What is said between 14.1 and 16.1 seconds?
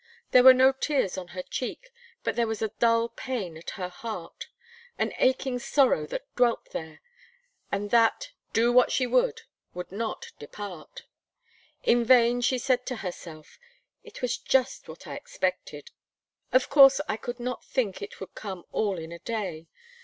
was just what I expected;